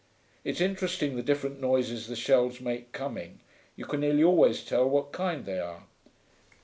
It's 0.43 0.59
interesting 0.59 1.15
the 1.15 1.21
different 1.21 1.61
noises 1.61 2.07
the 2.07 2.15
shells 2.15 2.59
make 2.59 2.91
coming; 2.91 3.39
you 3.75 3.85
can 3.85 3.99
nearly 3.99 4.23
always 4.23 4.65
tell 4.65 4.89
what 4.89 5.11
kind 5.11 5.45
they 5.45 5.59
are. 5.59 5.83